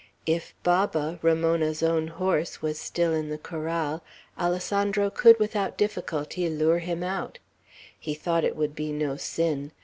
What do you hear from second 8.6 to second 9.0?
be